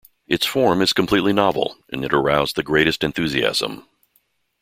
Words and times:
Its 0.25 0.47
form 0.47 0.81
is 0.81 0.93
completely 0.93 1.31
novel 1.31 1.77
and 1.91 2.03
it 2.03 2.11
aroused 2.11 2.55
the 2.55 2.63
greatest 2.63 3.03
enthusiasm. 3.03 3.85